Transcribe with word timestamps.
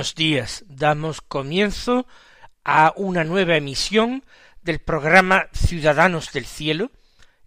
Buenos 0.00 0.14
días. 0.14 0.64
Damos 0.66 1.20
comienzo 1.20 2.06
a 2.64 2.94
una 2.96 3.22
nueva 3.22 3.56
emisión 3.56 4.24
del 4.62 4.78
programa 4.78 5.48
Ciudadanos 5.52 6.32
del 6.32 6.46
Cielo 6.46 6.90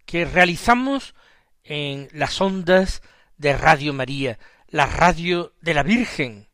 que 0.06 0.24
realizamos 0.24 1.16
en 1.64 2.08
las 2.12 2.40
ondas 2.40 3.02
de 3.38 3.56
Radio 3.56 3.92
María, 3.92 4.38
la 4.68 4.86
radio 4.86 5.52
de 5.62 5.74
la 5.74 5.82
Virgen, 5.82 6.48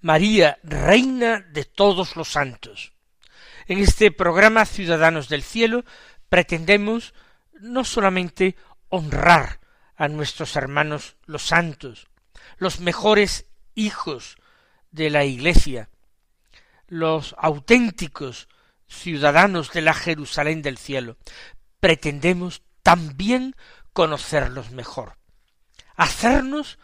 María, 0.00 0.58
Reina 0.64 1.38
de 1.38 1.64
todos 1.64 2.16
los 2.16 2.32
santos. 2.32 2.92
En 3.68 3.78
este 3.78 4.10
programa 4.10 4.64
Ciudadanos 4.64 5.28
del 5.28 5.44
Cielo 5.44 5.84
pretendemos 6.28 7.14
no 7.60 7.84
solamente 7.84 8.56
honrar 8.88 9.60
a 9.94 10.08
nuestros 10.08 10.56
hermanos 10.56 11.14
los 11.26 11.42
santos, 11.42 12.08
los 12.58 12.80
mejores 12.80 13.46
hijos 13.76 14.36
de 14.90 15.10
la 15.10 15.24
Iglesia, 15.24 15.88
los 16.86 17.34
auténticos 17.38 18.48
ciudadanos 18.88 19.72
de 19.72 19.82
la 19.82 19.94
Jerusalén 19.94 20.62
del 20.62 20.78
cielo, 20.78 21.16
pretendemos 21.78 22.62
también 22.82 23.54
conocerlos 23.92 24.70
mejor, 24.70 25.16
hacernos 25.96 26.78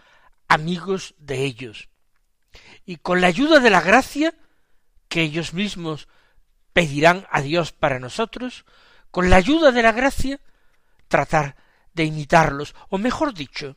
amigos 0.48 1.14
de 1.18 1.44
ellos, 1.44 1.88
y 2.84 2.96
con 2.96 3.20
la 3.20 3.26
ayuda 3.26 3.58
de 3.60 3.70
la 3.70 3.80
gracia 3.80 4.34
que 5.08 5.22
ellos 5.22 5.52
mismos 5.52 6.08
pedirán 6.72 7.26
a 7.30 7.40
Dios 7.40 7.72
para 7.72 7.98
nosotros, 7.98 8.64
con 9.10 9.30
la 9.30 9.36
ayuda 9.36 9.72
de 9.72 9.82
la 9.82 9.92
gracia, 9.92 10.40
tratar 11.08 11.56
de 11.94 12.04
imitarlos, 12.04 12.74
o 12.88 12.98
mejor 12.98 13.34
dicho, 13.34 13.76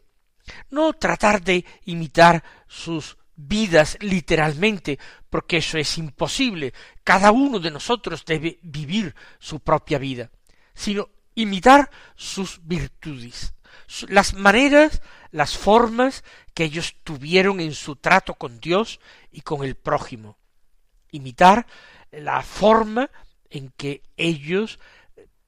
no 0.69 0.93
tratar 0.93 1.41
de 1.41 1.65
imitar 1.85 2.43
sus 2.67 3.17
vidas 3.39 3.97
literalmente, 4.01 4.99
porque 5.29 5.57
eso 5.57 5.77
es 5.77 5.97
imposible. 5.97 6.73
Cada 7.03 7.31
uno 7.31 7.59
de 7.59 7.71
nosotros 7.71 8.25
debe 8.25 8.59
vivir 8.61 9.15
su 9.39 9.61
propia 9.61 9.97
vida, 9.97 10.29
sino 10.73 11.09
imitar 11.35 11.89
sus 12.15 12.59
virtudes, 12.63 13.53
las 14.07 14.33
maneras, 14.33 15.01
las 15.31 15.57
formas 15.57 16.23
que 16.53 16.65
ellos 16.65 16.95
tuvieron 17.03 17.59
en 17.59 17.73
su 17.73 17.95
trato 17.95 18.33
con 18.33 18.59
Dios 18.59 18.99
y 19.31 19.41
con 19.41 19.63
el 19.63 19.75
prójimo. 19.75 20.37
Imitar 21.11 21.65
la 22.11 22.41
forma 22.41 23.09
en 23.49 23.71
que 23.77 24.03
ellos 24.17 24.79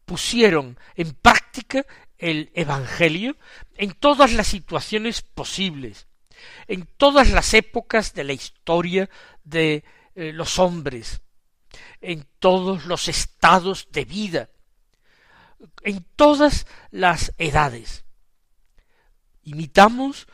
pusieron 0.05 0.79
en 0.95 1.13
práctica 1.13 1.85
el 2.17 2.51
Evangelio 2.53 3.35
en 3.75 3.91
todas 3.91 4.33
las 4.33 4.47
situaciones 4.47 5.21
posibles, 5.21 6.07
en 6.67 6.87
todas 6.97 7.31
las 7.31 7.53
épocas 7.53 8.13
de 8.13 8.23
la 8.23 8.33
historia 8.33 9.09
de 9.43 9.83
eh, 10.15 10.31
los 10.33 10.59
hombres, 10.59 11.21
en 12.01 12.27
todos 12.39 12.85
los 12.85 13.07
estados 13.07 13.87
de 13.91 14.05
vida, 14.05 14.49
en 15.83 16.05
todas 16.15 16.67
las 16.89 17.33
edades. 17.37 18.03
Imitamos 19.43 20.27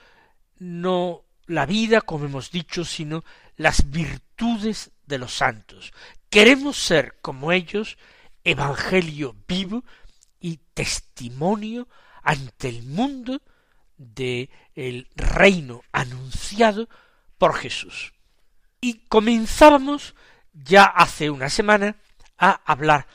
no 0.57 1.23
la 1.46 1.66
vida, 1.66 2.01
como 2.01 2.25
hemos 2.25 2.51
dicho, 2.51 2.84
sino 2.85 3.23
las 3.56 3.90
virtudes 3.90 4.91
de 5.06 5.17
los 5.17 5.34
santos. 5.34 5.94
Queremos 6.29 6.78
ser 6.78 7.19
como 7.22 7.51
ellos, 7.51 7.97
evangelio 8.44 9.35
vivo 9.47 9.84
y 10.40 10.59
testimonio 10.73 11.88
ante 12.22 12.69
el 12.69 12.84
mundo 12.84 13.41
de 13.97 14.50
el 14.75 15.08
reino 15.16 15.81
anunciado 15.91 16.88
por 17.38 17.56
Jesús. 17.56 18.13
Y 18.80 19.06
comenzábamos 19.08 20.16
ya 20.53 20.85
hace 20.85 21.30
una 21.30 21.50
semana 21.50 21.97
a 22.38 22.62
hablar 22.66 23.06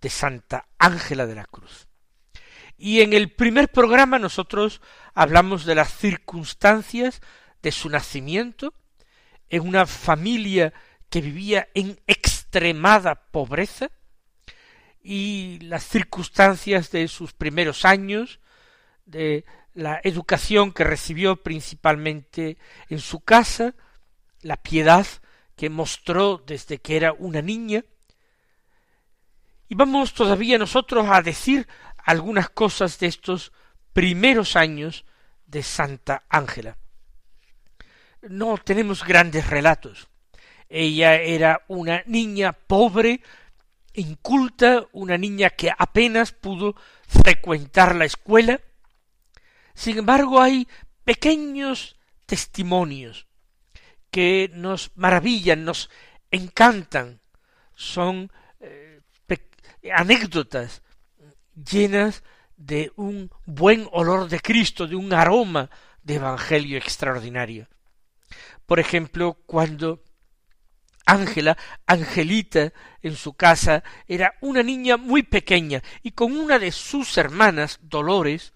de 0.04 0.10
Santa 0.10 0.68
Ángela 0.78 1.24
de 1.24 1.34
la 1.34 1.46
Cruz. 1.46 1.88
Y 2.76 3.00
en 3.00 3.14
el 3.14 3.32
primer 3.32 3.68
programa 3.68 4.18
nosotros 4.18 4.82
hablamos 5.14 5.64
de 5.64 5.74
las 5.74 5.96
circunstancias 5.96 7.22
de 7.62 7.72
su 7.72 7.88
nacimiento 7.88 8.74
en 9.48 9.66
una 9.66 9.86
familia 9.86 10.74
que 11.08 11.22
vivía 11.22 11.68
en 11.72 11.98
extremada 12.06 13.14
pobreza 13.30 13.88
y 15.02 15.58
las 15.60 15.84
circunstancias 15.84 16.90
de 16.90 17.08
sus 17.08 17.32
primeros 17.32 17.86
años, 17.86 18.40
de 19.06 19.46
la 19.72 20.02
educación 20.04 20.72
que 20.72 20.84
recibió 20.84 21.42
principalmente 21.42 22.58
en 22.90 22.98
su 22.98 23.20
casa, 23.20 23.74
la 24.42 24.58
piedad 24.58 25.06
que 25.56 25.70
mostró 25.70 26.42
desde 26.46 26.76
que 26.76 26.98
era 26.98 27.14
una 27.14 27.40
niña. 27.40 27.86
Y 29.68 29.74
vamos 29.74 30.12
todavía 30.12 30.58
nosotros 30.58 31.06
a 31.08 31.22
decir 31.22 31.66
algunas 31.96 32.50
cosas 32.50 32.98
de 32.98 33.06
estos 33.06 33.52
primeros 33.92 34.56
años 34.56 35.04
de 35.46 35.62
Santa 35.62 36.24
Ángela. 36.28 36.76
No 38.22 38.58
tenemos 38.58 39.04
grandes 39.04 39.46
relatos. 39.48 40.08
Ella 40.68 41.14
era 41.14 41.62
una 41.68 42.02
niña 42.06 42.52
pobre, 42.52 43.22
inculta, 43.94 44.86
una 44.92 45.16
niña 45.16 45.50
que 45.50 45.70
apenas 45.76 46.32
pudo 46.32 46.74
frecuentar 47.06 47.94
la 47.94 48.04
escuela. 48.04 48.60
Sin 49.74 49.98
embargo, 49.98 50.40
hay 50.40 50.68
pequeños 51.04 51.96
testimonios 52.26 53.26
que 54.10 54.50
nos 54.54 54.90
maravillan, 54.94 55.64
nos 55.64 55.90
encantan. 56.30 57.20
Son 57.74 58.30
anécdotas 59.92 60.82
llenas 61.54 62.22
de 62.56 62.92
un 62.96 63.30
buen 63.46 63.88
olor 63.92 64.28
de 64.28 64.40
Cristo, 64.40 64.86
de 64.86 64.96
un 64.96 65.12
aroma 65.12 65.70
de 66.02 66.14
Evangelio 66.14 66.78
extraordinario. 66.78 67.68
Por 68.66 68.80
ejemplo, 68.80 69.34
cuando 69.46 70.02
Ángela, 71.06 71.56
Angelita, 71.86 72.72
en 73.02 73.16
su 73.16 73.34
casa, 73.34 73.84
era 74.08 74.34
una 74.40 74.62
niña 74.62 74.96
muy 74.96 75.22
pequeña 75.22 75.82
y 76.02 76.12
con 76.12 76.34
una 76.36 76.58
de 76.58 76.72
sus 76.72 77.18
hermanas, 77.18 77.78
Dolores, 77.82 78.54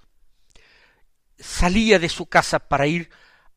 salía 1.39 1.99
de 1.99 2.09
su 2.09 2.27
casa 2.27 2.59
para 2.59 2.87
ir 2.87 3.11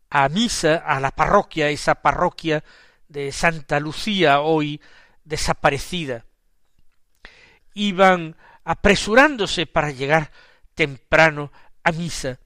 a 0.09 0.27
misa 0.27 0.75
a 0.75 0.99
la 0.99 1.11
parroquia, 1.11 1.69
esa 1.69 1.95
parroquia 1.95 2.63
de 3.07 3.31
Santa 3.31 3.79
Lucía, 3.79 4.41
hoy 4.41 4.81
desaparecida. 5.23 6.25
Iban 7.73 8.35
apresurándose 8.63 9.65
para 9.65 9.91
llegar 9.91 10.31
temprano 10.75 11.51
a 11.83 11.91
misa, 11.91 12.39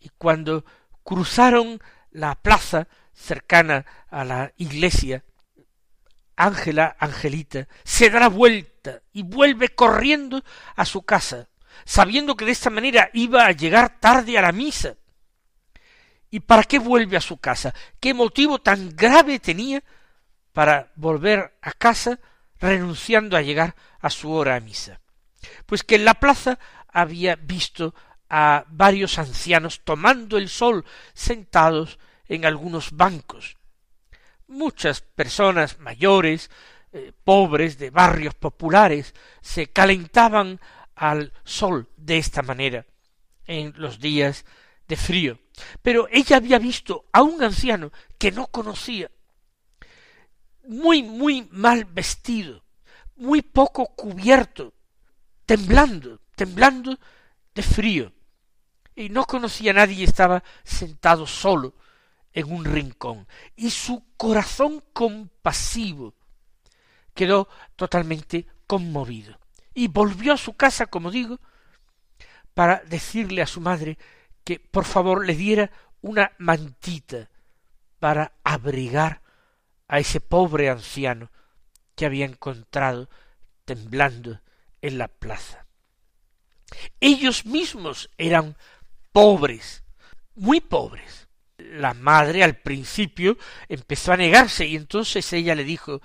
y 0.00 0.10
cuando 0.18 0.64
cruzaron 1.02 1.80
la 2.10 2.34
plaza 2.34 2.88
cercana 3.12 3.84
a 4.10 4.24
la 4.24 4.52
iglesia, 4.56 5.24
Ángela, 6.36 6.96
Angelita, 7.00 7.66
se 7.82 8.10
da 8.10 8.20
la 8.20 8.28
vuelta 8.28 9.02
y 9.12 9.22
vuelve 9.22 9.70
corriendo 9.70 10.44
a 10.76 10.84
su 10.84 11.02
casa, 11.02 11.48
sabiendo 11.84 12.36
que 12.36 12.44
de 12.44 12.52
esta 12.52 12.70
manera 12.70 13.10
iba 13.12 13.46
a 13.46 13.52
llegar 13.52 13.98
tarde 13.98 14.38
a 14.38 14.42
la 14.42 14.52
misa. 14.52 14.94
¿Y 16.30 16.40
para 16.40 16.62
qué 16.62 16.78
vuelve 16.78 17.16
a 17.16 17.20
su 17.20 17.38
casa? 17.38 17.74
¿Qué 17.98 18.14
motivo 18.14 18.60
tan 18.60 18.94
grave 18.94 19.40
tenía 19.40 19.82
para 20.52 20.92
volver 20.94 21.58
a 21.62 21.72
casa 21.72 22.20
renunciando 22.60 23.36
a 23.36 23.42
llegar 23.42 23.74
a 24.00 24.10
su 24.10 24.30
hora 24.32 24.56
a 24.56 24.60
misa? 24.60 25.00
Pues 25.66 25.82
que 25.82 25.96
en 25.96 26.04
la 26.04 26.14
plaza 26.14 26.58
había 26.88 27.36
visto 27.36 27.94
a 28.28 28.64
varios 28.68 29.18
ancianos 29.18 29.80
tomando 29.84 30.36
el 30.36 30.48
sol 30.48 30.84
sentados 31.14 31.98
en 32.26 32.44
algunos 32.44 32.92
bancos. 32.92 33.56
Muchas 34.46 35.00
personas 35.00 35.78
mayores, 35.78 36.50
eh, 36.92 37.12
pobres, 37.24 37.78
de 37.78 37.90
barrios 37.90 38.34
populares, 38.34 39.14
se 39.40 39.68
calentaban 39.68 40.60
al 40.94 41.32
sol 41.44 41.88
de 41.96 42.18
esta 42.18 42.42
manera 42.42 42.86
en 43.46 43.72
los 43.76 43.98
días 44.00 44.44
de 44.86 44.96
frío. 44.96 45.38
Pero 45.82 46.08
ella 46.10 46.36
había 46.36 46.58
visto 46.58 47.06
a 47.12 47.22
un 47.22 47.42
anciano 47.42 47.92
que 48.18 48.32
no 48.32 48.46
conocía, 48.46 49.10
muy, 50.68 51.02
muy 51.02 51.48
mal 51.50 51.86
vestido, 51.86 52.62
muy 53.16 53.42
poco 53.42 53.86
cubierto, 53.96 54.74
temblando, 55.46 56.20
temblando 56.36 56.98
de 57.54 57.62
frío. 57.62 58.12
Y 58.94 59.08
no 59.08 59.24
conocía 59.24 59.70
a 59.70 59.74
nadie, 59.74 60.04
estaba 60.04 60.44
sentado 60.64 61.26
solo 61.26 61.74
en 62.32 62.52
un 62.52 62.64
rincón. 62.64 63.26
Y 63.56 63.70
su 63.70 64.04
corazón 64.16 64.84
compasivo 64.92 66.14
quedó 67.14 67.48
totalmente 67.74 68.46
conmovido. 68.66 69.38
Y 69.72 69.88
volvió 69.88 70.34
a 70.34 70.36
su 70.36 70.52
casa, 70.52 70.86
como 70.86 71.10
digo, 71.10 71.40
para 72.52 72.82
decirle 72.84 73.40
a 73.40 73.46
su 73.46 73.60
madre 73.60 73.96
que 74.44 74.60
por 74.60 74.84
favor 74.84 75.24
le 75.24 75.34
diera 75.34 75.70
una 76.02 76.32
mantita 76.38 77.30
para 77.98 78.32
abrigar 78.44 79.22
a 79.88 79.98
ese 79.98 80.20
pobre 80.20 80.70
anciano 80.70 81.30
que 81.96 82.06
había 82.06 82.24
encontrado 82.24 83.08
temblando 83.64 84.40
en 84.80 84.98
la 84.98 85.08
plaza. 85.08 85.66
Ellos 87.00 87.44
mismos 87.44 88.10
eran 88.18 88.56
pobres, 89.10 89.82
muy 90.34 90.60
pobres. 90.60 91.28
La 91.56 91.94
madre 91.94 92.44
al 92.44 92.56
principio 92.56 93.36
empezó 93.68 94.12
a 94.12 94.16
negarse 94.16 94.66
y 94.66 94.76
entonces 94.76 95.32
ella 95.32 95.54
le 95.54 95.64
dijo 95.64 96.00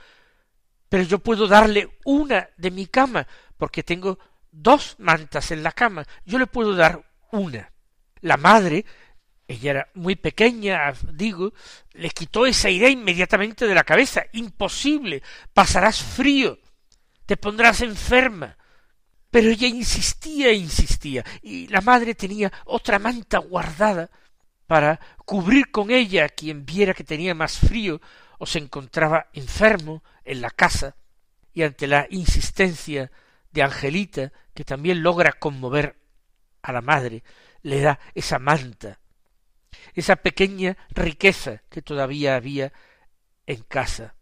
pero 0.93 1.05
yo 1.05 1.17
puedo 1.17 1.47
darle 1.47 1.97
una 2.05 2.49
de 2.55 2.69
mi 2.69 2.85
cama, 2.85 3.25
porque 3.57 3.81
tengo 3.81 4.19
dos 4.51 4.95
mantas 4.99 5.49
en 5.49 5.63
la 5.63 5.71
cama, 5.71 6.05
yo 6.23 6.37
le 6.37 6.45
puedo 6.45 6.75
dar 6.75 7.03
una. 7.31 7.73
La 8.21 8.37
madre, 8.37 8.85
ella 9.47 9.71
era 9.71 9.89
muy 9.93 10.15
pequeña, 10.15 10.93
digo, 11.11 11.53
le 11.91 12.09
quitó 12.09 12.45
esa 12.45 12.69
idea 12.69 12.89
inmediatamente 12.89 13.67
de 13.67 13.75
la 13.75 13.83
cabeza. 13.83 14.23
Imposible, 14.33 15.21
pasarás 15.53 16.01
frío, 16.01 16.59
te 17.25 17.37
pondrás 17.37 17.81
enferma. 17.81 18.57
Pero 19.29 19.49
ella 19.49 19.67
insistía 19.67 20.49
e 20.49 20.53
insistía, 20.53 21.25
y 21.41 21.67
la 21.67 21.81
madre 21.81 22.13
tenía 22.13 22.51
otra 22.65 22.99
manta 22.99 23.39
guardada 23.39 24.09
para 24.67 24.99
cubrir 25.25 25.71
con 25.71 25.89
ella 25.89 26.25
a 26.25 26.29
quien 26.29 26.65
viera 26.65 26.93
que 26.93 27.03
tenía 27.03 27.33
más 27.33 27.57
frío 27.57 27.99
o 28.37 28.45
se 28.45 28.59
encontraba 28.59 29.29
enfermo 29.33 30.03
en 30.23 30.41
la 30.41 30.51
casa, 30.51 30.95
y 31.51 31.63
ante 31.63 31.87
la 31.87 32.07
insistencia 32.09 33.11
de 33.51 33.63
Angelita, 33.63 34.31
que 34.53 34.63
también 34.63 35.03
logra 35.03 35.33
conmover 35.33 35.95
a 36.61 36.71
la 36.71 36.81
madre, 36.81 37.23
le 37.61 37.81
da 37.81 37.99
esa 38.13 38.39
manta, 38.39 38.99
esa 39.93 40.15
pequeña 40.15 40.77
riqueza 40.89 41.61
que 41.69 41.81
todavía 41.81 42.35
había 42.35 42.73
en 43.45 43.61
casa. 43.63 44.15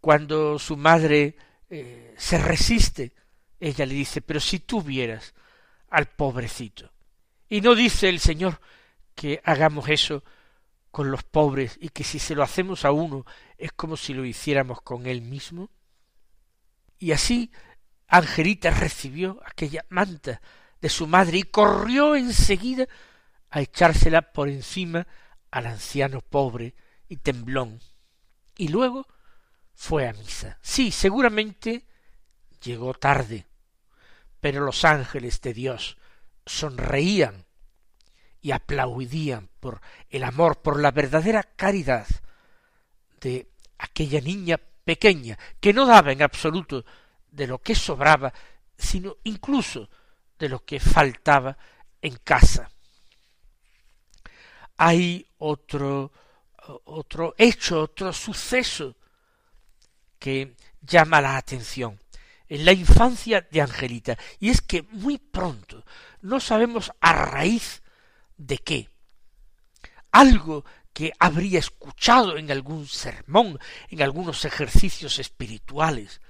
Cuando 0.00 0.58
su 0.58 0.76
madre 0.76 1.36
eh, 1.70 2.14
se 2.16 2.38
resiste 2.38 3.12
ella 3.60 3.86
le 3.86 3.94
dice, 3.94 4.20
pero 4.20 4.40
si 4.40 4.60
tú 4.60 4.82
vieras 4.82 5.34
al 5.90 6.06
pobrecito. 6.06 6.92
Y 7.48 7.60
no 7.60 7.74
dice 7.74 8.08
el 8.08 8.20
Señor 8.20 8.60
que 9.14 9.40
hagamos 9.44 9.88
eso 9.88 10.22
con 10.90 11.10
los 11.10 11.22
pobres 11.22 11.76
y 11.80 11.88
que 11.88 12.04
si 12.04 12.18
se 12.18 12.34
lo 12.34 12.42
hacemos 12.42 12.84
a 12.84 12.92
uno 12.92 13.24
es 13.56 13.72
como 13.72 13.96
si 13.96 14.14
lo 14.14 14.24
hiciéramos 14.24 14.80
con 14.82 15.06
él 15.06 15.22
mismo. 15.22 15.70
Y 16.98 17.12
así 17.12 17.50
Angelita 18.06 18.70
recibió 18.70 19.40
aquella 19.44 19.84
manta 19.88 20.40
de 20.80 20.88
su 20.88 21.06
madre 21.06 21.38
y 21.38 21.42
corrió 21.44 22.14
enseguida 22.14 22.86
a 23.50 23.60
echársela 23.60 24.32
por 24.32 24.48
encima 24.48 25.06
al 25.50 25.66
anciano 25.66 26.20
pobre 26.20 26.74
y 27.08 27.16
temblón. 27.16 27.80
Y 28.56 28.68
luego 28.68 29.06
fue 29.74 30.08
a 30.08 30.12
misa. 30.12 30.58
Sí, 30.62 30.90
seguramente 30.90 31.86
llegó 32.62 32.94
tarde, 32.94 33.46
pero 34.40 34.64
los 34.64 34.84
ángeles 34.84 35.40
de 35.40 35.54
Dios 35.54 35.96
sonreían 36.44 37.46
y 38.40 38.52
aplaudían 38.52 39.48
por 39.60 39.80
el 40.10 40.24
amor, 40.24 40.62
por 40.62 40.80
la 40.80 40.90
verdadera 40.90 41.42
caridad 41.42 42.06
de 43.20 43.50
aquella 43.78 44.20
niña 44.20 44.60
pequeña, 44.84 45.38
que 45.60 45.72
no 45.72 45.86
daba 45.86 46.12
en 46.12 46.22
absoluto 46.22 46.84
de 47.30 47.46
lo 47.46 47.58
que 47.58 47.74
sobraba, 47.74 48.32
sino 48.76 49.16
incluso 49.24 49.88
de 50.38 50.48
lo 50.48 50.64
que 50.64 50.80
faltaba 50.80 51.56
en 52.00 52.16
casa. 52.16 52.70
Hay 54.78 55.26
otro 55.38 56.10
otro 56.84 57.34
hecho, 57.38 57.82
otro 57.82 58.12
suceso 58.12 58.96
que 60.18 60.54
llama 60.82 61.20
la 61.20 61.36
atención. 61.36 61.98
En 62.48 62.64
la 62.64 62.72
infancia 62.72 63.46
de 63.50 63.60
Angelita, 63.60 64.16
y 64.40 64.48
es 64.48 64.62
que 64.62 64.82
muy 64.82 65.18
pronto 65.18 65.84
no 66.22 66.40
sabemos 66.40 66.90
a 67.00 67.12
raíz 67.12 67.82
de 68.38 68.58
qué. 68.58 68.88
Algo 70.12 70.64
que 70.94 71.12
habría 71.18 71.58
escuchado 71.58 72.38
en 72.38 72.50
algún 72.50 72.86
sermón, 72.86 73.58
en 73.90 74.02
algunos 74.02 74.44
ejercicios 74.46 75.18
espirituales, 75.18 76.22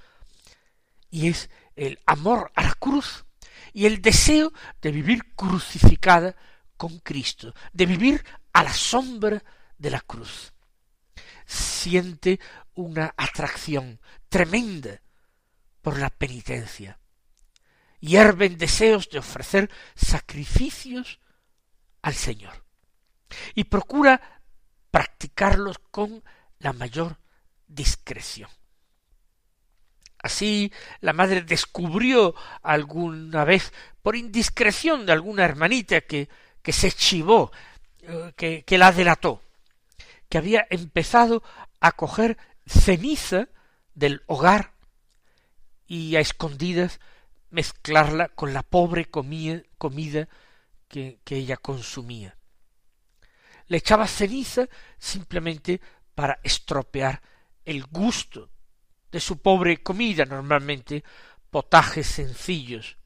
y 1.10 1.28
es 1.28 1.50
el 1.76 2.00
amor 2.04 2.50
a 2.56 2.64
la 2.64 2.74
cruz, 2.74 3.24
y 3.72 3.86
el 3.86 4.02
deseo 4.02 4.52
de 4.82 4.90
vivir 4.90 5.34
crucificada 5.36 6.34
con 6.78 7.00
Cristo, 7.00 7.54
de 7.74 7.84
vivir 7.84 8.24
a 8.54 8.62
la 8.62 8.72
sombra 8.72 9.44
de 9.76 9.90
la 9.90 10.00
cruz. 10.00 10.54
Siente 11.44 12.40
una 12.74 13.12
atracción 13.16 14.00
tremenda 14.30 15.02
por 15.82 15.98
la 15.98 16.08
penitencia. 16.08 16.98
Hierven 18.00 18.56
deseos 18.56 19.10
de 19.10 19.18
ofrecer 19.18 19.70
sacrificios 19.94 21.20
al 22.00 22.14
Señor. 22.14 22.64
Y 23.54 23.64
procura 23.64 24.42
practicarlos 24.90 25.78
con 25.90 26.22
la 26.58 26.72
mayor 26.72 27.18
discreción. 27.66 28.48
Así 30.20 30.72
la 31.00 31.12
madre 31.12 31.42
descubrió 31.42 32.34
alguna 32.62 33.44
vez 33.44 33.72
por 34.02 34.16
indiscreción 34.16 35.06
de 35.06 35.12
alguna 35.12 35.44
hermanita 35.44 36.00
que, 36.00 36.28
que 36.68 36.74
se 36.74 36.92
chivó, 36.92 37.50
eh, 38.02 38.34
que, 38.36 38.62
que 38.62 38.76
la 38.76 38.92
delató, 38.92 39.40
que 40.28 40.36
había 40.36 40.66
empezado 40.68 41.42
a 41.80 41.92
coger 41.92 42.36
ceniza 42.66 43.48
del 43.94 44.22
hogar 44.26 44.74
y 45.86 46.16
a 46.16 46.20
escondidas 46.20 47.00
mezclarla 47.48 48.28
con 48.28 48.52
la 48.52 48.62
pobre 48.62 49.06
comida, 49.06 50.28
que, 50.88 51.20
que 51.24 51.36
ella 51.36 51.56
consumía. 51.56 52.36
Le 53.68 53.78
echaba 53.78 54.06
ceniza 54.06 54.68
simplemente 54.98 55.80
para 56.14 56.38
estropear 56.42 57.22
el 57.64 57.86
gusto 57.86 58.50
de 59.10 59.20
su 59.20 59.40
pobre 59.40 59.82
comida, 59.82 60.26
normalmente 60.26 61.02
potajes 61.48 62.06
sencillos. 62.06 62.98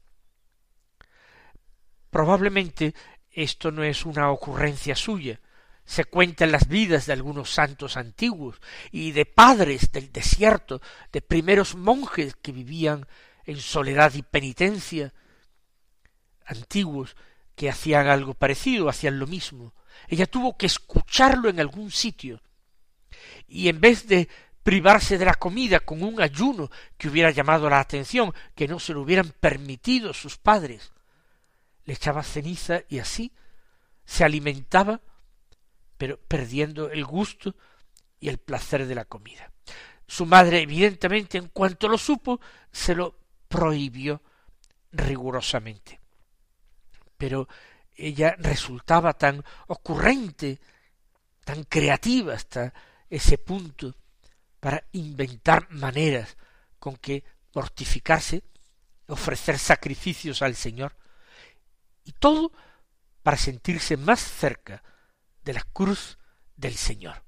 Probablemente 2.09 2.93
esto 3.33 3.71
no 3.71 3.83
es 3.83 4.05
una 4.05 4.29
ocurrencia 4.31 4.95
suya, 4.95 5.39
se 5.85 6.05
cuentan 6.05 6.51
las 6.51 6.67
vidas 6.67 7.05
de 7.05 7.13
algunos 7.13 7.51
santos 7.53 7.97
antiguos 7.97 8.61
y 8.91 9.11
de 9.11 9.25
padres 9.25 9.91
del 9.91 10.11
desierto, 10.11 10.81
de 11.11 11.21
primeros 11.21 11.75
monjes 11.75 12.35
que 12.35 12.51
vivían 12.51 13.05
en 13.45 13.57
soledad 13.59 14.13
y 14.13 14.21
penitencia, 14.21 15.13
antiguos 16.45 17.15
que 17.55 17.69
hacían 17.69 18.07
algo 18.07 18.33
parecido, 18.33 18.87
hacían 18.87 19.19
lo 19.19 19.27
mismo. 19.27 19.73
Ella 20.07 20.25
tuvo 20.25 20.57
que 20.57 20.65
escucharlo 20.65 21.49
en 21.49 21.59
algún 21.59 21.91
sitio 21.91 22.41
y 23.47 23.67
en 23.67 23.81
vez 23.81 24.07
de 24.07 24.29
privarse 24.63 25.17
de 25.17 25.25
la 25.25 25.35
comida 25.35 25.81
con 25.81 26.01
un 26.01 26.21
ayuno 26.21 26.71
que 26.97 27.09
hubiera 27.09 27.31
llamado 27.31 27.69
la 27.69 27.81
atención, 27.81 28.33
que 28.55 28.67
no 28.67 28.79
se 28.79 28.93
lo 28.93 29.01
hubieran 29.01 29.33
permitido 29.39 30.13
sus 30.13 30.37
padres. 30.37 30.92
Le 31.85 31.93
echaba 31.93 32.23
ceniza 32.23 32.81
y 32.89 32.99
así 32.99 33.31
se 34.05 34.23
alimentaba, 34.23 35.01
pero 35.97 36.19
perdiendo 36.19 36.89
el 36.89 37.05
gusto 37.05 37.55
y 38.19 38.29
el 38.29 38.37
placer 38.37 38.85
de 38.87 38.95
la 38.95 39.05
comida. 39.05 39.51
Su 40.07 40.25
madre, 40.25 40.61
evidentemente, 40.61 41.37
en 41.37 41.47
cuanto 41.47 41.87
lo 41.87 41.97
supo, 41.97 42.39
se 42.71 42.95
lo 42.95 43.15
prohibió 43.47 44.21
rigurosamente. 44.91 45.99
Pero 47.17 47.47
ella 47.95 48.35
resultaba 48.37 49.13
tan 49.13 49.43
ocurrente, 49.67 50.59
tan 51.43 51.63
creativa 51.63 52.33
hasta 52.33 52.73
ese 53.09 53.37
punto, 53.37 53.95
para 54.59 54.83
inventar 54.93 55.69
maneras 55.71 56.37
con 56.79 56.95
que 56.97 57.23
mortificarse, 57.53 58.43
ofrecer 59.07 59.59
sacrificios 59.59 60.41
al 60.41 60.55
Señor, 60.55 60.95
y 62.03 62.11
todo 62.13 62.51
para 63.21 63.37
sentirse 63.37 63.97
más 63.97 64.19
cerca 64.19 64.83
de 65.43 65.53
la 65.53 65.61
cruz 65.61 66.17
del 66.55 66.75
Señor. 66.75 67.23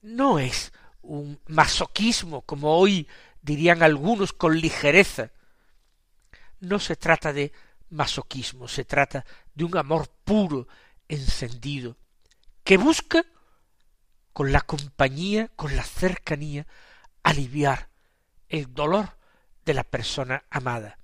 No 0.00 0.38
es 0.38 0.72
un 1.02 1.40
masoquismo, 1.46 2.42
como 2.42 2.76
hoy 2.76 3.08
dirían 3.40 3.82
algunos 3.82 4.32
con 4.32 4.58
ligereza. 4.58 5.30
No 6.60 6.78
se 6.78 6.96
trata 6.96 7.32
de 7.32 7.52
masoquismo, 7.90 8.68
se 8.68 8.84
trata 8.84 9.24
de 9.54 9.64
un 9.64 9.76
amor 9.76 10.08
puro, 10.24 10.66
encendido, 11.08 11.96
que 12.64 12.78
busca 12.78 13.24
con 14.32 14.52
la 14.52 14.62
compañía, 14.62 15.48
con 15.56 15.76
la 15.76 15.82
cercanía, 15.82 16.66
aliviar 17.22 17.90
el 18.48 18.72
dolor 18.72 19.16
de 19.64 19.74
la 19.74 19.84
persona 19.84 20.44
amada. 20.50 20.98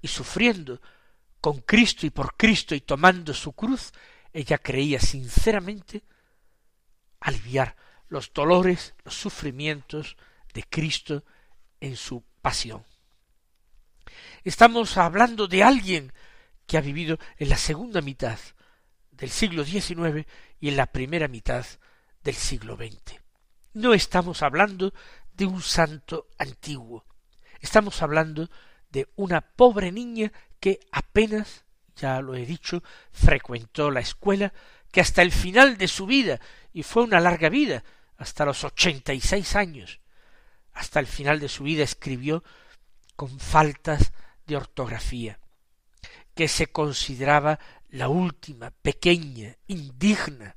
Y 0.00 0.08
sufriendo 0.08 0.80
con 1.44 1.60
Cristo 1.60 2.06
y 2.06 2.10
por 2.10 2.38
Cristo 2.38 2.74
y 2.74 2.80
tomando 2.80 3.34
su 3.34 3.52
cruz, 3.52 3.92
ella 4.32 4.56
creía 4.56 4.98
sinceramente 4.98 6.02
aliviar 7.20 7.76
los 8.08 8.32
dolores, 8.32 8.94
los 9.04 9.14
sufrimientos 9.14 10.16
de 10.54 10.62
Cristo 10.62 11.22
en 11.80 11.96
su 11.96 12.24
pasión. 12.40 12.86
Estamos 14.42 14.96
hablando 14.96 15.46
de 15.46 15.62
alguien 15.62 16.14
que 16.66 16.78
ha 16.78 16.80
vivido 16.80 17.18
en 17.36 17.50
la 17.50 17.58
segunda 17.58 18.00
mitad 18.00 18.38
del 19.10 19.28
siglo 19.28 19.66
XIX 19.66 20.26
y 20.60 20.68
en 20.68 20.78
la 20.78 20.86
primera 20.86 21.28
mitad 21.28 21.66
del 22.22 22.36
siglo 22.36 22.74
XX. 22.74 23.20
No 23.74 23.92
estamos 23.92 24.40
hablando 24.40 24.94
de 25.34 25.44
un 25.44 25.60
santo 25.60 26.26
antiguo, 26.38 27.04
estamos 27.60 28.00
hablando 28.00 28.48
de 28.88 29.10
una 29.16 29.42
pobre 29.42 29.92
niña 29.92 30.32
que 30.64 30.80
apenas, 30.92 31.66
ya 31.94 32.22
lo 32.22 32.34
he 32.34 32.46
dicho, 32.46 32.82
frecuentó 33.12 33.90
la 33.90 34.00
escuela, 34.00 34.54
que 34.90 35.02
hasta 35.02 35.20
el 35.20 35.30
final 35.30 35.76
de 35.76 35.88
su 35.88 36.06
vida, 36.06 36.40
y 36.72 36.84
fue 36.84 37.02
una 37.02 37.20
larga 37.20 37.50
vida, 37.50 37.84
hasta 38.16 38.46
los 38.46 38.64
ochenta 38.64 39.12
y 39.12 39.20
seis 39.20 39.56
años, 39.56 40.00
hasta 40.72 41.00
el 41.00 41.06
final 41.06 41.38
de 41.38 41.50
su 41.50 41.64
vida 41.64 41.84
escribió 41.84 42.42
con 43.14 43.38
faltas 43.38 44.14
de 44.46 44.56
ortografía, 44.56 45.38
que 46.34 46.48
se 46.48 46.68
consideraba 46.68 47.58
la 47.90 48.08
última, 48.08 48.70
pequeña, 48.70 49.58
indigna, 49.66 50.56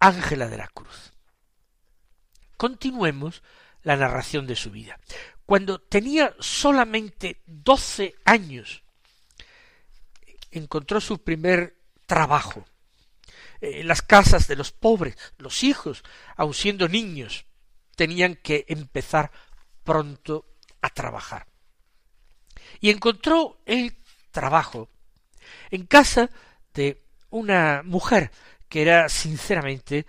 Ángela 0.00 0.48
de 0.48 0.58
la 0.58 0.68
Cruz. 0.68 1.14
Continuemos 2.58 3.42
la 3.82 3.96
narración 3.96 4.46
de 4.46 4.56
su 4.56 4.70
vida. 4.70 5.00
Cuando 5.50 5.80
tenía 5.80 6.36
solamente 6.38 7.42
doce 7.44 8.14
años, 8.24 8.84
encontró 10.52 11.00
su 11.00 11.24
primer 11.24 11.76
trabajo 12.06 12.64
en 13.60 13.88
las 13.88 14.00
casas 14.00 14.46
de 14.46 14.54
los 14.54 14.70
pobres, 14.70 15.16
los 15.38 15.64
hijos, 15.64 16.04
aun 16.36 16.54
siendo 16.54 16.88
niños, 16.88 17.46
tenían 17.96 18.36
que 18.36 18.64
empezar 18.68 19.32
pronto 19.82 20.46
a 20.82 20.88
trabajar. 20.90 21.48
Y 22.78 22.90
encontró 22.90 23.60
el 23.66 23.96
trabajo 24.30 24.88
en 25.72 25.84
casa 25.86 26.30
de 26.74 27.02
una 27.28 27.82
mujer 27.84 28.30
que 28.68 28.82
era 28.82 29.08
sinceramente 29.08 30.06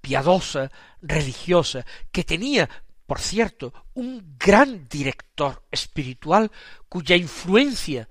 piadosa, 0.00 0.70
religiosa, 1.00 1.84
que 2.12 2.22
tenía, 2.22 2.70
por 3.12 3.20
cierto, 3.20 3.74
un 3.92 4.38
gran 4.38 4.88
director 4.88 5.66
espiritual 5.70 6.50
cuya 6.88 7.14
influencia 7.14 8.08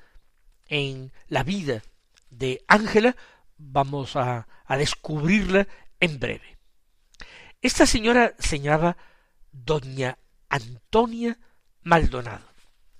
en 0.67 1.11
la 1.27 1.41
vida 1.41 1.81
de 2.29 2.63
Ángela 2.67 3.15
vamos 3.57 4.15
a, 4.15 4.47
a, 4.63 4.77
descubrirla 4.77 5.67
en 5.99 6.19
breve. 6.19 6.59
Esta 7.63 7.87
señora 7.87 8.35
se 8.37 8.59
llamaba 8.59 8.95
doña 9.51 10.19
Antonia 10.49 11.35
Maldonado 11.81 12.45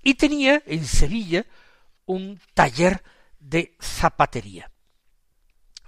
y 0.02 0.14
tenía 0.14 0.60
en 0.66 0.84
Sevilla 0.84 1.46
un 2.06 2.40
taller 2.52 3.04
de 3.38 3.76
zapatería. 3.80 4.72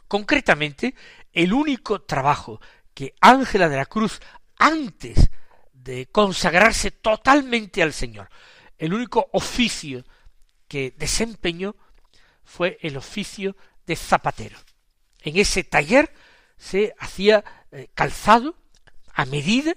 Concretamente, 0.07 0.95
el 1.33 1.53
único 1.53 2.03
trabajo 2.03 2.61
que 2.95 3.17
Ángela 3.21 3.69
de 3.69 3.79
la 3.79 3.87
Cruz, 3.87 4.21
antes 4.57 5.29
de 5.75 6.07
consagrarse 6.07 6.91
totalmente 6.91 7.83
al 7.83 7.93
Señor, 7.93 8.31
el 8.79 8.95
único 8.95 9.29
oficio 9.33 10.05
que 10.67 10.95
desempeñó 10.97 11.77
fue 12.43 12.79
el 12.81 12.97
oficio 12.97 13.57
de 13.87 13.97
zapatero. 13.97 14.59
En 15.21 15.37
ese 15.37 15.65
taller 15.65 16.13
se 16.57 16.95
hacía 16.99 17.45
eh, 17.71 17.89
calzado 17.95 18.57
a 19.13 19.25
medida, 19.27 19.75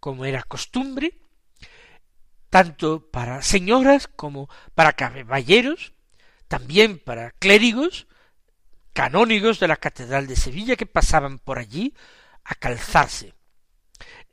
como 0.00 0.24
era 0.24 0.42
costumbre, 0.42 1.18
tanto 2.50 3.10
para 3.10 3.42
señoras 3.42 4.08
como 4.08 4.48
para 4.74 4.94
caballeros, 4.94 5.92
también 6.48 6.98
para 6.98 7.32
clérigos, 7.32 8.06
canónigos 8.92 9.60
de 9.60 9.68
la 9.68 9.76
Catedral 9.76 10.26
de 10.26 10.36
Sevilla 10.36 10.76
que 10.76 10.86
pasaban 10.86 11.38
por 11.38 11.58
allí 11.58 11.94
a 12.44 12.54
calzarse. 12.54 13.34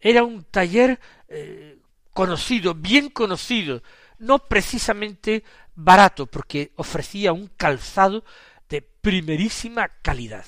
Era 0.05 0.23
un 0.23 0.43
taller 0.43 0.99
eh, 1.27 1.79
conocido, 2.13 2.75
bien 2.75 3.09
conocido, 3.09 3.81
no 4.19 4.37
precisamente 4.37 5.43
barato 5.73 6.27
porque 6.27 6.73
ofrecía 6.75 7.33
un 7.33 7.47
calzado 7.47 8.23
de 8.69 8.83
primerísima 8.83 9.89
calidad. 10.03 10.45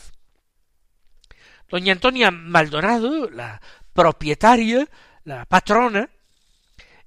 Doña 1.67 1.93
Antonia 1.93 2.29
Maldonado, 2.29 3.31
la 3.31 3.59
propietaria, 3.93 4.87
la 5.23 5.45
patrona, 5.45 6.07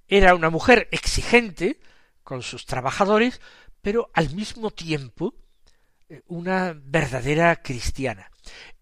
era 0.08 0.34
una 0.34 0.50
mujer 0.50 0.88
exigente 0.90 1.78
con 2.24 2.42
sus 2.42 2.66
trabajadores, 2.66 3.40
pero 3.80 4.10
al 4.12 4.34
mismo 4.34 4.72
tiempo 4.72 5.36
eh, 6.08 6.22
una 6.26 6.74
verdadera 6.74 7.62
cristiana. 7.62 8.28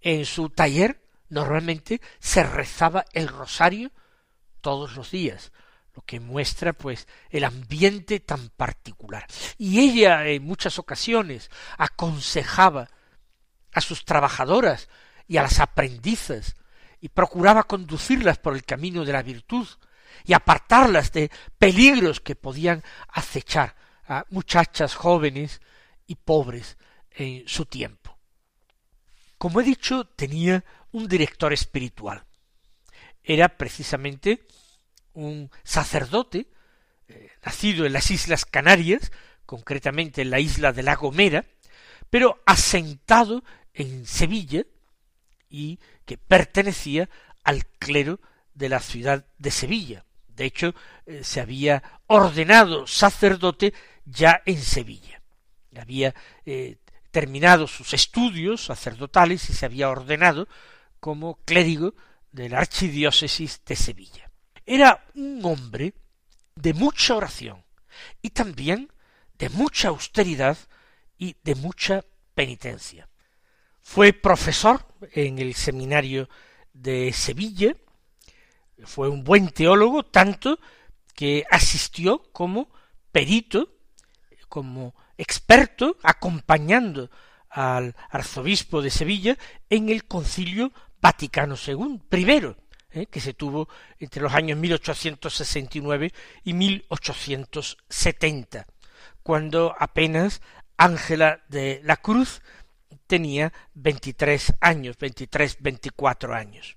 En 0.00 0.24
su 0.24 0.48
taller 0.48 1.02
normalmente 1.28 2.00
se 2.18 2.42
rezaba 2.42 3.04
el 3.12 3.28
rosario 3.28 3.90
todos 4.60 4.96
los 4.96 5.10
días, 5.10 5.52
lo 5.94 6.02
que 6.02 6.20
muestra 6.20 6.72
pues 6.72 7.06
el 7.30 7.44
ambiente 7.44 8.20
tan 8.20 8.48
particular. 8.50 9.26
Y 9.56 9.80
ella 9.80 10.26
en 10.26 10.44
muchas 10.44 10.78
ocasiones 10.78 11.50
aconsejaba 11.76 12.88
a 13.72 13.80
sus 13.80 14.04
trabajadoras 14.04 14.88
y 15.26 15.36
a 15.36 15.42
las 15.42 15.60
aprendizas 15.60 16.56
y 17.00 17.08
procuraba 17.08 17.64
conducirlas 17.64 18.38
por 18.38 18.54
el 18.54 18.64
camino 18.64 19.04
de 19.04 19.12
la 19.12 19.22
virtud 19.22 19.68
y 20.24 20.32
apartarlas 20.32 21.12
de 21.12 21.30
peligros 21.58 22.20
que 22.20 22.34
podían 22.34 22.82
acechar 23.08 23.76
a 24.06 24.24
muchachas 24.30 24.94
jóvenes 24.94 25.60
y 26.06 26.16
pobres 26.16 26.76
en 27.10 27.46
su 27.46 27.66
tiempo. 27.66 27.97
Como 29.38 29.60
he 29.60 29.64
dicho, 29.64 30.04
tenía 30.04 30.64
un 30.92 31.08
director 31.08 31.52
espiritual. 31.52 32.24
Era 33.22 33.48
precisamente 33.56 34.46
un 35.14 35.50
sacerdote 35.62 36.48
eh, 37.08 37.30
nacido 37.44 37.86
en 37.86 37.92
las 37.92 38.10
Islas 38.10 38.44
Canarias, 38.44 39.12
concretamente 39.46 40.22
en 40.22 40.30
la 40.30 40.40
isla 40.40 40.72
de 40.72 40.82
La 40.82 40.96
Gomera, 40.96 41.46
pero 42.10 42.42
asentado 42.46 43.44
en 43.72 44.06
Sevilla 44.06 44.64
y 45.48 45.78
que 46.04 46.18
pertenecía 46.18 47.08
al 47.44 47.66
clero 47.66 48.20
de 48.54 48.68
la 48.68 48.80
ciudad 48.80 49.24
de 49.38 49.50
Sevilla. 49.50 50.04
De 50.26 50.44
hecho, 50.44 50.74
eh, 51.06 51.22
se 51.22 51.40
había 51.40 51.82
ordenado 52.06 52.86
sacerdote 52.86 53.72
ya 54.04 54.42
en 54.46 54.60
Sevilla. 54.60 55.22
Había 55.76 56.14
eh, 56.44 56.78
terminado 57.18 57.66
sus 57.66 57.94
estudios 57.94 58.66
sacerdotales 58.66 59.50
y 59.50 59.52
se 59.52 59.66
había 59.66 59.90
ordenado 59.90 60.46
como 61.00 61.40
clérigo 61.44 61.96
de 62.30 62.48
la 62.48 62.60
archidiócesis 62.60 63.60
de 63.66 63.74
Sevilla. 63.74 64.30
Era 64.64 65.04
un 65.16 65.44
hombre 65.44 65.94
de 66.54 66.74
mucha 66.74 67.16
oración 67.16 67.64
y 68.22 68.30
también 68.30 68.92
de 69.36 69.48
mucha 69.48 69.88
austeridad 69.88 70.56
y 71.18 71.34
de 71.42 71.56
mucha 71.56 72.04
penitencia. 72.36 73.08
Fue 73.82 74.12
profesor 74.12 74.86
en 75.10 75.40
el 75.40 75.54
seminario 75.54 76.28
de 76.72 77.12
Sevilla, 77.12 77.74
fue 78.84 79.08
un 79.08 79.24
buen 79.24 79.48
teólogo, 79.48 80.04
tanto 80.04 80.60
que 81.16 81.44
asistió 81.50 82.30
como 82.30 82.70
perito, 83.10 83.74
como 84.48 84.94
experto, 85.18 85.98
acompañando 86.02 87.10
al 87.50 87.94
arzobispo 88.10 88.80
de 88.80 88.90
Sevilla 88.90 89.36
en 89.68 89.90
el 89.90 90.04
concilio 90.04 90.72
Vaticano 91.00 91.56
II, 91.56 92.02
primero, 92.08 92.56
¿eh? 92.90 93.06
que 93.06 93.20
se 93.20 93.34
tuvo 93.34 93.68
entre 93.98 94.22
los 94.22 94.32
años 94.32 94.56
1869 94.58 96.12
y 96.44 96.54
1870, 96.54 98.66
cuando 99.22 99.74
apenas 99.78 100.40
Ángela 100.76 101.44
de 101.48 101.80
la 101.84 101.96
Cruz 101.96 102.42
tenía 103.06 103.52
23 103.74 104.54
años, 104.60 104.96
23, 104.98 105.58
24 105.60 106.34
años. 106.34 106.76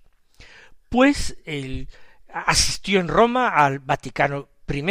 Pues 0.89 1.37
él 1.45 1.87
asistió 2.27 2.99
en 2.99 3.07
Roma 3.07 3.47
al 3.49 3.79
Vaticano 3.79 4.49
I 4.67 4.83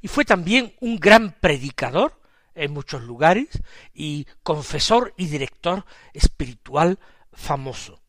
y 0.00 0.08
fue 0.08 0.24
también 0.24 0.74
un 0.80 0.98
gran 0.98 1.32
predicador 1.32 2.19
en 2.60 2.72
muchos 2.72 3.02
lugares 3.02 3.48
y 3.94 4.26
confesor 4.42 5.14
y 5.16 5.26
director 5.26 5.84
espiritual 6.12 6.98
famoso. 7.32 8.02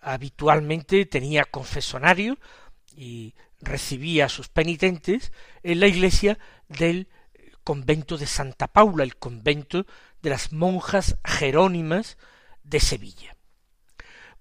Habitualmente 0.00 1.06
tenía 1.06 1.44
confesonario 1.44 2.38
y 2.94 3.34
recibía 3.60 4.26
a 4.26 4.28
sus 4.28 4.48
penitentes 4.48 5.32
en 5.62 5.80
la 5.80 5.86
iglesia 5.86 6.38
del 6.68 7.08
convento 7.64 8.18
de 8.18 8.26
Santa 8.26 8.68
Paula, 8.68 9.04
el 9.04 9.16
convento 9.16 9.86
de 10.20 10.30
las 10.30 10.52
monjas 10.52 11.16
jerónimas 11.24 12.18
de 12.62 12.80
Sevilla. 12.80 13.36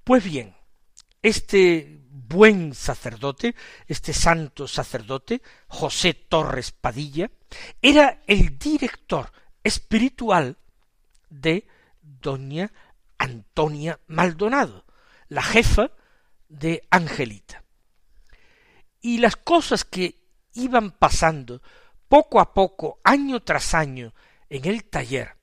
Pues 0.04 0.24
bien, 0.24 0.56
este 1.22 2.01
buen 2.32 2.74
sacerdote, 2.74 3.56
este 3.88 4.14
santo 4.14 4.68
sacerdote, 4.68 5.42
José 5.68 6.14
Torres 6.14 6.72
Padilla, 6.72 7.30
era 7.82 8.22
el 8.26 8.58
director 8.58 9.32
espiritual 9.64 10.58
de 11.30 11.68
doña 12.02 12.72
Antonia 13.18 14.00
Maldonado, 14.08 14.86
la 15.28 15.44
jefa 15.44 15.92
de 16.48 16.88
Angelita. 16.90 17.64
Y 19.02 19.18
las 19.18 19.36
cosas 19.36 19.84
que 19.84 20.22
iban 20.54 20.92
pasando 20.92 21.62
poco 22.08 22.40
a 22.40 22.54
poco, 22.54 23.00
año 23.04 23.42
tras 23.42 23.74
año, 23.74 24.14
en 24.50 24.66
el 24.66 24.86
taller, 24.86 25.38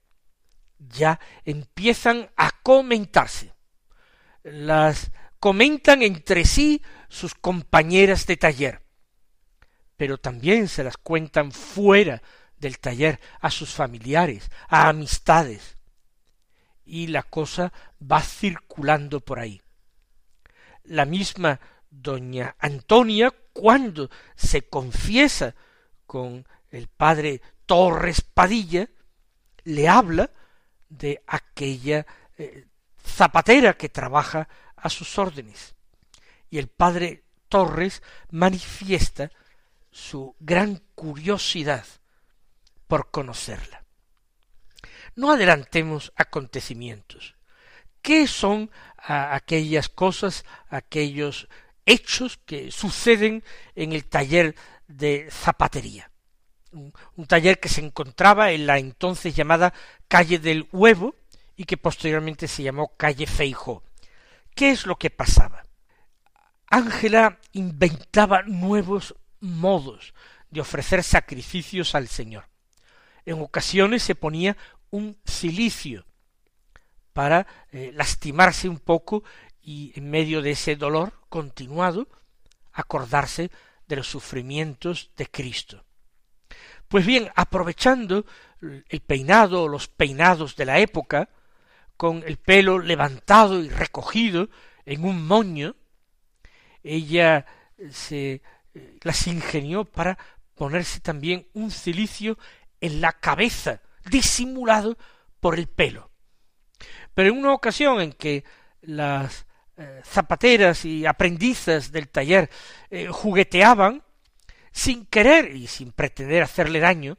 ya 0.78 1.18
empiezan 1.44 2.30
a 2.36 2.50
comentarse. 2.62 3.54
Las 4.42 5.10
comentan 5.40 6.02
entre 6.02 6.44
sí 6.44 6.82
sus 7.08 7.34
compañeras 7.34 8.26
de 8.26 8.36
taller, 8.36 8.82
pero 9.96 10.18
también 10.18 10.68
se 10.68 10.84
las 10.84 10.96
cuentan 10.96 11.52
fuera 11.52 12.22
del 12.56 12.78
taller 12.78 13.20
a 13.40 13.50
sus 13.50 13.72
familiares, 13.72 14.50
a 14.68 14.88
amistades, 14.88 15.76
y 16.84 17.08
la 17.08 17.22
cosa 17.22 17.72
va 18.00 18.22
circulando 18.22 19.20
por 19.20 19.38
ahí. 19.38 19.60
La 20.84 21.04
misma 21.04 21.60
doña 21.90 22.56
Antonia, 22.58 23.32
cuando 23.52 24.10
se 24.34 24.68
confiesa 24.68 25.54
con 26.06 26.46
el 26.70 26.88
padre 26.88 27.42
Torres 27.66 28.22
Padilla, 28.22 28.88
le 29.64 29.88
habla 29.88 30.30
de 30.88 31.22
aquella 31.26 32.06
eh, 32.36 32.66
zapatera 33.04 33.74
que 33.74 33.88
trabaja 33.88 34.48
a 34.82 34.90
sus 34.90 35.18
órdenes. 35.18 35.74
Y 36.50 36.58
el 36.58 36.68
padre 36.68 37.24
Torres 37.48 38.02
manifiesta 38.30 39.30
su 39.90 40.34
gran 40.38 40.82
curiosidad 40.94 41.84
por 42.86 43.10
conocerla. 43.10 43.84
No 45.14 45.32
adelantemos 45.32 46.12
acontecimientos. 46.16 47.34
¿Qué 48.02 48.26
son 48.26 48.70
aquellas 48.96 49.88
cosas, 49.88 50.44
aquellos 50.68 51.48
hechos 51.84 52.38
que 52.46 52.70
suceden 52.70 53.42
en 53.74 53.92
el 53.92 54.04
taller 54.04 54.54
de 54.86 55.28
zapatería? 55.30 56.10
un, 56.72 57.26
taller 57.26 57.60
que 57.60 57.68
se 57.68 57.80
encontraba 57.80 58.52
en 58.52 58.66
la 58.66 58.78
entonces 58.78 59.34
llamada 59.34 59.72
calle 60.06 60.38
del 60.38 60.68
Huevo 60.72 61.14
y 61.56 61.64
que 61.64 61.76
posteriormente 61.76 62.48
se 62.48 62.62
llamó 62.62 62.94
calle 62.96 63.26
Feijó. 63.26 63.82
¿Qué 64.58 64.72
es 64.72 64.86
lo 64.86 64.96
que 64.96 65.08
pasaba? 65.08 65.62
Ángela 66.66 67.38
inventaba 67.52 68.42
nuevos 68.42 69.14
modos 69.38 70.14
de 70.50 70.60
ofrecer 70.60 71.04
sacrificios 71.04 71.94
al 71.94 72.08
Señor. 72.08 72.48
En 73.24 73.40
ocasiones 73.40 74.02
se 74.02 74.16
ponía 74.16 74.56
un 74.90 75.16
cilicio 75.24 76.04
para 77.12 77.46
eh, 77.70 77.92
lastimarse 77.94 78.68
un 78.68 78.80
poco 78.80 79.22
y 79.62 79.92
en 79.94 80.10
medio 80.10 80.42
de 80.42 80.50
ese 80.50 80.74
dolor 80.74 81.12
continuado 81.28 82.08
acordarse 82.72 83.52
de 83.86 83.94
los 83.94 84.08
sufrimientos 84.08 85.12
de 85.16 85.28
Cristo. 85.28 85.84
Pues 86.88 87.06
bien, 87.06 87.30
aprovechando 87.36 88.26
el 88.60 89.00
peinado 89.02 89.62
o 89.62 89.68
los 89.68 89.86
peinados 89.86 90.56
de 90.56 90.64
la 90.64 90.80
época, 90.80 91.28
con 91.98 92.22
el 92.24 92.36
pelo 92.36 92.78
levantado 92.78 93.60
y 93.62 93.68
recogido 93.68 94.48
en 94.86 95.04
un 95.04 95.26
moño, 95.26 95.74
ella 96.82 97.44
se 97.90 98.40
eh, 98.74 98.98
las 99.02 99.26
ingenió 99.26 99.84
para 99.84 100.16
ponerse 100.54 101.00
también 101.00 101.48
un 101.54 101.72
cilicio 101.72 102.38
en 102.80 103.00
la 103.00 103.12
cabeza, 103.12 103.82
disimulado 104.08 104.96
por 105.40 105.58
el 105.58 105.66
pelo. 105.66 106.10
Pero 107.14 107.30
en 107.30 107.38
una 107.38 107.52
ocasión 107.52 108.00
en 108.00 108.12
que 108.12 108.44
las 108.82 109.44
eh, 109.76 110.00
zapateras 110.04 110.84
y 110.84 111.04
aprendizas 111.04 111.90
del 111.90 112.08
taller 112.08 112.48
eh, 112.90 113.08
jugueteaban, 113.08 114.04
sin 114.70 115.04
querer 115.06 115.56
y 115.56 115.66
sin 115.66 115.90
pretender 115.90 116.44
hacerle 116.44 116.78
daño, 116.78 117.18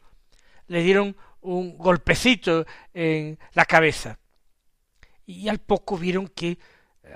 le 0.67 0.83
dieron 0.83 1.17
un 1.41 1.77
golpecito 1.77 2.65
en 2.93 3.37
la 3.53 3.65
cabeza. 3.65 4.19
Y 5.29 5.47
al 5.47 5.59
poco 5.59 5.95
vieron 5.95 6.27
que 6.27 6.57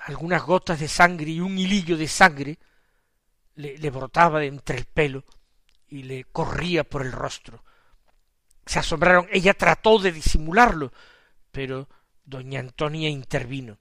algunas 0.06 0.43
gotas 0.43 0.80
de 0.80 0.88
sangre 0.88 1.32
y 1.32 1.39
un 1.39 1.58
hilillo 1.58 1.97
de 1.97 2.08
sangre 2.08 2.60
le, 3.56 3.89
brotaba 3.89 4.43
entre 4.43 4.78
el 4.78 4.86
pelo 4.86 5.26
y 5.88 6.04
le 6.04 6.26
corría 6.26 6.84
por 6.84 7.04
el 7.04 7.12
rostro. 7.12 7.63
Se 8.67 8.78
asombraron. 8.78 9.28
Ella 9.32 9.56
trató 9.56 9.97
de 9.97 10.12
disimularlo, 10.12 10.93
pero 11.52 11.89
doña 12.23 12.60
Antonia 12.60 13.10
intervino. 13.10 13.80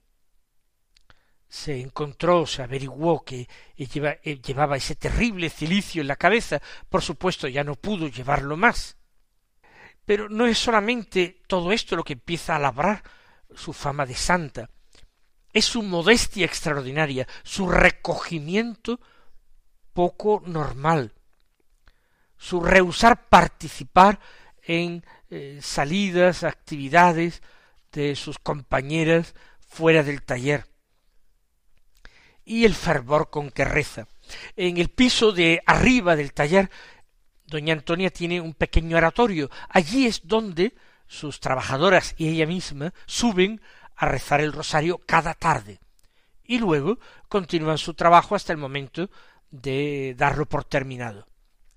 Se 1.47 1.79
encontró, 1.79 2.47
se 2.47 2.63
averiguó 2.63 3.23
que 3.23 3.47
llevaba 3.77 4.77
ese 4.77 4.95
terrible 4.95 5.51
cilicio 5.51 6.01
en 6.01 6.07
la 6.07 6.15
cabeza. 6.15 6.59
Por 6.89 7.03
supuesto, 7.03 7.47
ya 7.47 7.63
no 7.63 7.75
pudo 7.75 8.07
llevarlo 8.07 8.57
más. 8.57 8.97
Pero 10.05 10.27
no 10.27 10.47
es 10.47 10.57
solamente 10.57 11.43
todo 11.45 11.71
esto 11.71 11.95
lo 11.95 12.03
que 12.03 12.13
empieza 12.13 12.55
a 12.55 12.59
labrar 12.59 13.03
su 13.55 13.73
fama 13.73 14.05
de 14.05 14.15
santa. 14.15 14.69
Es 15.51 15.65
su 15.65 15.83
modestia 15.83 16.45
extraordinaria, 16.45 17.27
su 17.43 17.69
recogimiento 17.69 18.99
poco 19.93 20.41
normal, 20.45 21.13
su 22.37 22.59
rehusar 22.61 23.29
participar 23.29 24.19
en 24.63 25.05
eh, 25.29 25.59
salidas, 25.61 26.43
actividades 26.43 27.41
de 27.91 28.15
sus 28.15 28.39
compañeras 28.39 29.35
fuera 29.59 30.03
del 30.03 30.23
taller. 30.23 30.65
Y 32.45 32.65
el 32.65 32.73
fervor 32.73 33.29
con 33.29 33.51
que 33.51 33.63
reza. 33.63 34.07
En 34.55 34.77
el 34.77 34.89
piso 34.89 35.31
de 35.31 35.61
arriba 35.65 36.15
del 36.15 36.33
taller, 36.33 36.69
doña 37.45 37.73
Antonia 37.73 38.09
tiene 38.09 38.41
un 38.41 38.53
pequeño 38.53 38.97
oratorio. 38.97 39.49
Allí 39.69 40.07
es 40.07 40.27
donde 40.27 40.73
sus 41.13 41.39
trabajadoras 41.39 42.15
y 42.17 42.27
ella 42.27 42.47
misma 42.47 42.91
suben 43.05 43.61
a 43.95 44.07
rezar 44.07 44.41
el 44.41 44.51
rosario 44.51 44.99
cada 45.05 45.35
tarde. 45.35 45.79
Y 46.43 46.57
luego 46.57 46.97
continúan 47.29 47.77
su 47.77 47.93
trabajo 47.93 48.35
hasta 48.35 48.51
el 48.51 48.57
momento 48.57 49.09
de 49.51 50.15
darlo 50.17 50.47
por 50.47 50.65
terminado. 50.65 51.27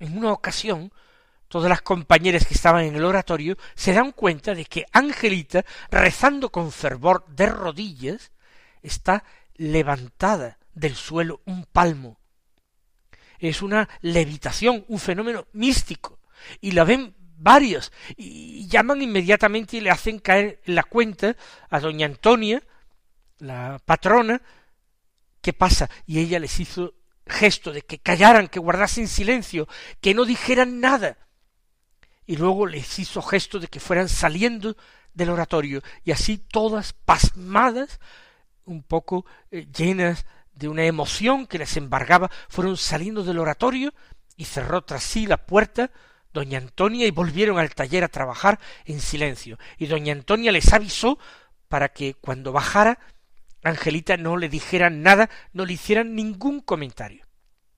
En 0.01 0.17
una 0.17 0.33
ocasión, 0.33 0.91
todas 1.49 1.69
las 1.69 1.83
compañeras 1.83 2.47
que 2.47 2.55
estaban 2.55 2.85
en 2.85 2.97
el 2.97 3.05
oratorio 3.05 3.57
se 3.75 3.93
dan 3.93 4.13
cuenta 4.13 4.55
de 4.55 4.65
que 4.65 4.87
Angelita, 4.93 5.65
rezando 5.91 6.51
con 6.51 6.73
fervor 6.73 7.27
de 7.29 7.47
rodillas, 7.47 8.33
está 8.83 9.23
levantada 9.55 10.59
del 10.73 10.97
suelo 10.97 11.43
un 11.45 11.67
palmo. 11.67 12.19
Es 13.39 13.61
una 13.61 13.87
levitación, 14.01 14.87
un 14.89 14.99
fenómeno 14.99 15.47
místico, 15.53 16.21
y 16.63 16.73
la 16.73 16.85
ven 16.85 17.15
varios, 17.37 17.93
y 18.17 18.67
llaman 18.69 19.03
inmediatamente 19.03 19.77
y 19.77 19.81
le 19.81 19.91
hacen 19.91 20.19
caer 20.19 20.61
en 20.65 20.75
la 20.75 20.83
cuenta 20.83 21.37
a 21.69 21.81
doña 21.81 22.07
Antonia, 22.07 22.63
la 23.39 23.81
patrona, 23.85 24.41
¿qué 25.41 25.53
pasa? 25.53 25.91
Y 26.07 26.21
ella 26.21 26.39
les 26.39 26.59
hizo 26.61 26.95
gesto 27.27 27.73
de 27.73 27.83
que 27.83 27.99
callaran, 27.99 28.49
que 28.49 28.61
guardasen 28.61 29.09
silencio, 29.09 29.69
que 30.01 30.15
no 30.15 30.25
dijeran 30.25 30.81
nada. 30.81 31.19
Y 32.25 32.37
luego 32.37 32.67
les 32.67 32.99
hizo 32.99 33.23
gesto 33.23 33.59
de 33.59 33.69
que 33.69 33.81
fueran 33.81 34.09
saliendo 34.09 34.77
del 35.15 35.31
oratorio, 35.31 35.83
y 36.05 36.13
así 36.13 36.39
todas 36.39 36.93
pasmadas, 36.93 38.01
un 38.65 38.83
poco 38.83 39.25
eh, 39.51 39.67
llenas 39.67 40.27
de 40.53 40.69
una 40.69 40.85
emoción 40.85 41.47
que 41.47 41.59
les 41.59 41.77
embargaba, 41.77 42.31
fueron 42.49 42.77
saliendo 42.77 43.23
del 43.23 43.39
oratorio 43.39 43.95
y 44.37 44.45
cerró 44.45 44.83
tras 44.83 45.03
sí 45.03 45.27
la 45.27 45.47
puerta 45.47 45.91
doña 46.37 46.59
Antonia 46.59 47.07
y 47.07 47.11
volvieron 47.11 47.59
al 47.59 47.75
taller 47.75 48.05
a 48.05 48.09
trabajar 48.09 48.61
en 48.85 49.01
silencio. 49.01 49.59
Y 49.79 49.87
doña 49.87 50.13
Antonia 50.13 50.53
les 50.53 50.71
avisó 50.73 51.19
para 51.69 51.89
que 51.89 52.15
cuando 52.15 52.53
bajara 52.53 52.99
Angelita 53.65 54.17
no 54.19 54.37
le 54.37 54.49
dijeran 54.49 55.03
nada, 55.03 55.31
no 55.55 55.65
le 55.65 55.73
hicieran 55.73 56.15
ningún 56.15 56.61
comentario. 56.61 57.25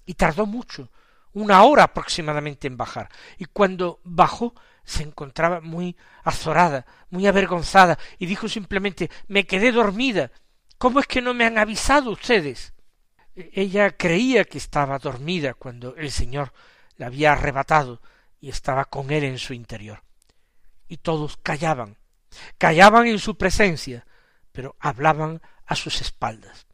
Y 0.05 0.14
tardó 0.14 0.44
mucho, 0.44 0.90
una 1.33 1.62
hora 1.62 1.85
aproximadamente 1.85 2.66
en 2.66 2.77
bajar. 2.77 3.09
Y 3.38 3.44
cuando 3.44 4.01
bajó 4.03 4.55
se 4.85 5.05
encontraba 5.05 5.61
muy 5.61 5.97
azorada, 6.25 6.85
muy 7.11 7.27
avergonzada, 7.27 7.97
y 8.18 8.27
dijo 8.27 8.49
simplemente 8.49 9.09
me 9.29 9.47
quedé 9.47 9.71
dormida. 9.71 10.33
¿Cómo 10.79 10.99
es 10.99 11.07
que 11.07 11.23
no 11.23 11.33
me 11.33 11.44
han 11.44 11.59
avisado 11.59 12.11
ustedes? 12.11 12.75
E-, 13.37 13.51
ella 13.53 13.97
creía 13.97 14.44
que 14.44 14.59
estaba 14.59 14.99
dormida 14.99 15.55
cuando 15.55 15.94
el 15.94 16.11
Señor 16.11 16.53
la 16.97 17.07
había 17.07 17.33
arrebatado 17.33 18.01
y 18.40 18.51
estaba 18.51 18.85
con 18.87 19.11
él 19.11 19.24
en 19.24 19.38
su 19.38 19.55
interior. 19.55 20.03
Y 20.87 20.98
todos 20.98 21.37
callaban, 21.37 21.98
callaban 22.57 23.07
en 23.07 23.18
su 23.18 23.37
presencia, 23.37 24.07
pero 24.53 24.77
hablaban 24.81 25.42
a 25.66 25.74
sus 25.74 26.01
espaldas. 26.01 26.66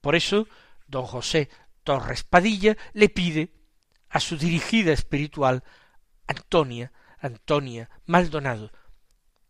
Por 0.00 0.14
eso 0.14 0.48
don 0.86 1.06
José 1.06 1.48
Torres 1.82 2.24
Padilla 2.24 2.76
le 2.92 3.08
pide 3.08 3.52
a 4.10 4.20
su 4.20 4.36
dirigida 4.36 4.92
espiritual 4.92 5.64
Antonia, 6.26 6.92
Antonia 7.18 7.90
Maldonado, 8.06 8.70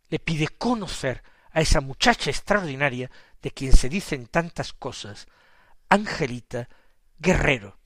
le 0.09 0.19
pide 0.19 0.47
conocer 0.47 1.23
a 1.51 1.61
esa 1.61 1.81
muchacha 1.81 2.29
extraordinaria 2.29 3.09
de 3.41 3.51
quien 3.51 3.73
se 3.73 3.89
dicen 3.89 4.27
tantas 4.27 4.73
cosas, 4.73 5.27
Angelita 5.89 6.67
Guerrero, 7.17 7.77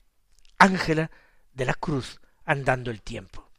Ángela 0.58 1.10
de 1.52 1.64
la 1.64 1.74
Cruz 1.74 2.20
andando 2.44 2.90
el 2.90 3.02
tiempo. 3.02 3.49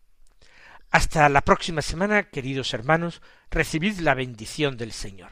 Hasta 0.91 1.29
la 1.29 1.41
próxima 1.41 1.81
semana, 1.81 2.23
queridos 2.23 2.73
hermanos, 2.73 3.21
recibid 3.49 3.99
la 3.99 4.13
bendición 4.13 4.75
del 4.75 4.91
Señor. 4.91 5.31